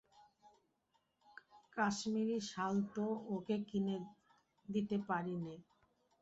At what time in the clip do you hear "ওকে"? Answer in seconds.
3.35-3.57